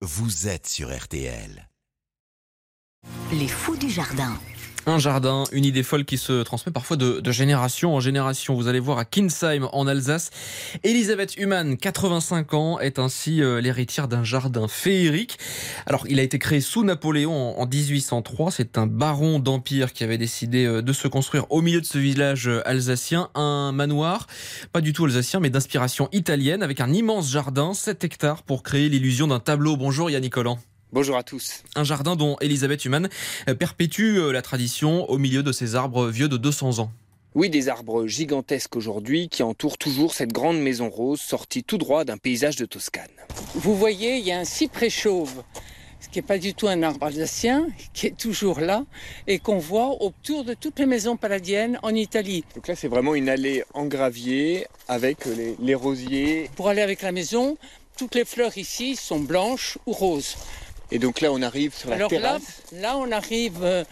[0.00, 1.68] vous êtes sur RTL.
[3.32, 4.38] Les fous du jardin.
[4.86, 8.54] Un jardin, une idée folle qui se transmet parfois de, génération en génération.
[8.54, 10.30] Vous allez voir à Kinsheim en Alsace.
[10.82, 15.38] Elisabeth Humann, 85 ans, est ainsi euh, l'héritière d'un jardin féerique.
[15.86, 18.50] Alors, il a été créé sous Napoléon en, en 1803.
[18.50, 21.98] C'est un baron d'Empire qui avait décidé euh, de se construire au milieu de ce
[21.98, 24.26] village euh, alsacien un manoir,
[24.72, 28.88] pas du tout alsacien, mais d'inspiration italienne, avec un immense jardin, 7 hectares, pour créer
[28.88, 29.76] l'illusion d'un tableau.
[29.76, 30.58] Bonjour Yannick Collant.
[30.90, 31.64] Bonjour à tous.
[31.74, 33.10] Un jardin dont Elisabeth Humann
[33.58, 36.90] perpétue euh, la tradition au milieu de ces arbres vieux de 200 ans.
[37.34, 42.06] Oui, des arbres gigantesques aujourd'hui qui entourent toujours cette grande maison rose sortie tout droit
[42.06, 43.10] d'un paysage de Toscane.
[43.54, 45.42] Vous voyez, il y a un cyprès chauve,
[46.00, 48.86] ce qui n'est pas du tout un arbre alsacien, qui est toujours là
[49.26, 52.44] et qu'on voit autour de toutes les maisons palladiennes en Italie.
[52.54, 56.48] Donc là, c'est vraiment une allée en gravier avec les, les rosiers.
[56.56, 57.58] Pour aller avec la maison,
[57.98, 60.36] toutes les fleurs ici sont blanches ou roses.
[60.90, 62.38] Et donc là, on arrive sur la Alors là,
[62.72, 63.84] là, on arrive euh,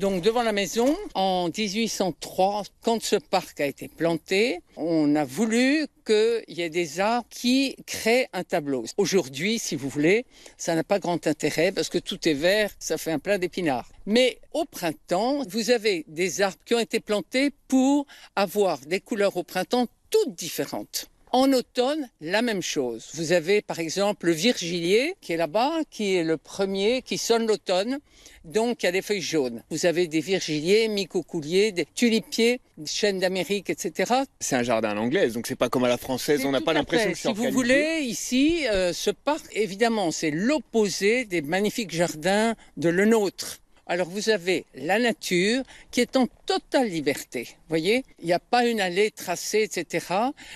[0.00, 0.96] donc devant la maison.
[1.14, 6.98] En 1803, quand ce parc a été planté, on a voulu qu'il y ait des
[6.98, 8.84] arbres qui créent un tableau.
[8.96, 10.24] Aujourd'hui, si vous voulez,
[10.56, 13.88] ça n'a pas grand intérêt parce que tout est vert, ça fait un plat d'épinards.
[14.06, 19.36] Mais au printemps, vous avez des arbres qui ont été plantés pour avoir des couleurs
[19.36, 21.10] au printemps toutes différentes.
[21.32, 23.08] En automne, la même chose.
[23.14, 27.46] Vous avez par exemple le virgilier qui est là-bas, qui est le premier qui sonne
[27.46, 28.00] l'automne.
[28.44, 29.62] Donc il y a des feuilles jaunes.
[29.70, 34.12] Vous avez des virgiliers, micocouliers, des tulipiers, des chênes d'Amérique, etc.
[34.40, 36.44] C'est un jardin à l'anglaise, donc c'est pas comme à la française.
[36.44, 40.32] On n'a pas l'impression que c'est Si vous voulez, ici, euh, ce parc, évidemment, c'est
[40.32, 43.59] l'opposé des magnifiques jardins de le nôtre.
[43.90, 47.48] Alors vous avez la nature qui est en totale liberté.
[47.68, 50.06] Voyez, il n'y a pas une allée tracée, etc.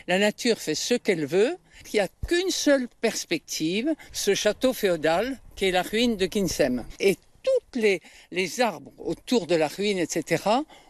[0.07, 1.57] La nature fait ce qu'elle veut.
[1.93, 6.87] Il n'y a qu'une seule perspective, ce château féodal qui est la ruine de Kinsem.
[7.01, 10.45] Et tous les, les arbres autour de la ruine, etc.,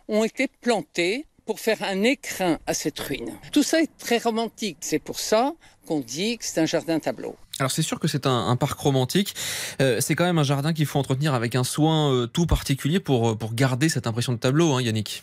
[0.08, 3.38] ont été plantés pour faire un écrin à cette ruine.
[3.52, 4.78] Tout ça est très romantique.
[4.80, 5.54] C'est pour ça
[5.86, 7.36] qu'on dit que c'est un jardin tableau.
[7.60, 9.34] Alors c'est sûr que c'est un, parc romantique.
[9.80, 12.98] Euh, c'est quand même un jardin qu'il faut entretenir avec un soin euh, tout particulier
[12.98, 15.22] pour, euh, pour garder cette impression de tableau, hein, Yannick.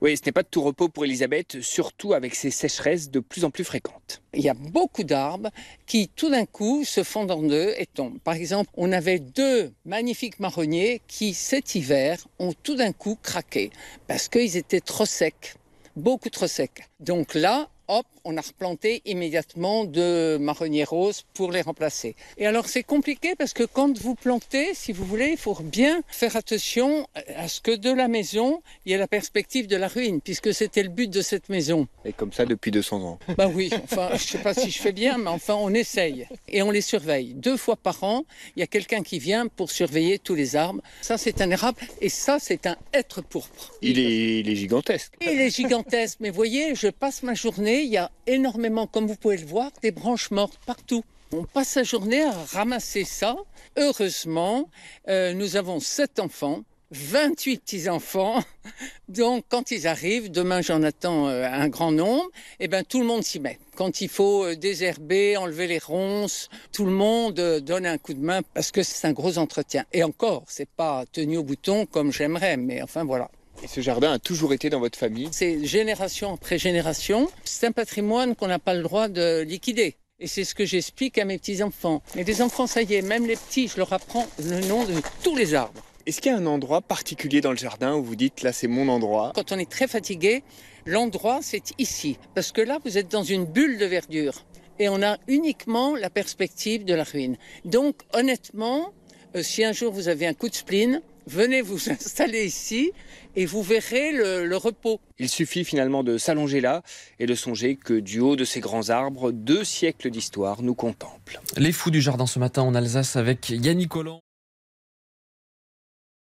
[0.00, 3.44] Oui, ce n'est pas de tout repos pour Elisabeth, surtout avec ces sécheresses de plus
[3.44, 4.20] en plus fréquentes.
[4.34, 5.50] Il y a beaucoup d'arbres
[5.86, 8.18] qui tout d'un coup se fondent en deux et tombent.
[8.18, 13.70] Par exemple, on avait deux magnifiques marronniers qui cet hiver ont tout d'un coup craqué
[14.06, 15.56] parce qu'ils étaient trop secs,
[15.96, 16.86] beaucoup trop secs.
[17.00, 22.16] Donc là, hop, on a replanté immédiatement deux marronniers roses pour les remplacer.
[22.38, 26.02] Et alors c'est compliqué parce que quand vous plantez, si vous voulez, il faut bien
[26.08, 29.88] faire attention à ce que de la maison, il y ait la perspective de la
[29.88, 31.86] ruine, puisque c'était le but de cette maison.
[32.04, 33.18] Et comme ça depuis 200 ans.
[33.36, 36.28] Bah oui, enfin, je sais pas si je fais bien, mais enfin, on essaye.
[36.48, 37.34] Et on les surveille.
[37.34, 38.24] Deux fois par an,
[38.56, 40.82] il y a quelqu'un qui vient pour surveiller tous les arbres.
[41.02, 43.72] Ça, c'est un érable, et ça, c'est un être pourpre.
[43.82, 45.14] Il est, il est gigantesque.
[45.20, 49.16] Il est gigantesque, mais voyez, je passe ma journée, il y a énormément, comme vous
[49.16, 51.04] pouvez le voir, des branches mortes partout.
[51.32, 53.36] On passe la journée à ramasser ça.
[53.76, 54.68] Heureusement,
[55.08, 56.62] euh, nous avons sept enfants.
[56.92, 58.44] 28 petits-enfants.
[59.08, 62.30] Donc, quand ils arrivent, demain j'en attends euh, un grand nombre,
[62.60, 63.58] et ben tout le monde s'y met.
[63.74, 68.20] Quand il faut euh, désherber, enlever les ronces, tout le monde donne un coup de
[68.20, 69.84] main parce que c'est un gros entretien.
[69.92, 73.28] Et encore, c'est pas tenu au bouton comme j'aimerais, mais enfin voilà.
[73.62, 75.28] Et ce jardin a toujours été dans votre famille?
[75.32, 77.30] C'est génération après génération.
[77.44, 79.96] C'est un patrimoine qu'on n'a pas le droit de liquider.
[80.20, 82.02] Et c'est ce que j'explique à mes petits-enfants.
[82.14, 84.94] Mais les enfants, ça y est, même les petits, je leur apprends le nom de
[85.22, 85.82] tous les arbres.
[86.06, 88.68] Est-ce qu'il y a un endroit particulier dans le jardin où vous dites là c'est
[88.68, 89.32] mon endroit?
[89.34, 90.42] Quand on est très fatigué,
[90.84, 92.18] l'endroit, c'est ici.
[92.34, 94.44] Parce que là, vous êtes dans une bulle de verdure.
[94.78, 97.36] Et on a uniquement la perspective de la ruine.
[97.64, 98.92] Donc, honnêtement,
[99.34, 102.92] euh, si un jour vous avez un coup de spleen, venez vous installer ici
[103.36, 105.00] et vous verrez le, le repos.
[105.18, 106.82] Il suffit finalement de s'allonger là
[107.18, 111.40] et de songer que du haut de ces grands arbres, deux siècles d'histoire nous contemplent.
[111.56, 114.20] Les fous du jardin ce matin en Alsace avec Yannick Collant.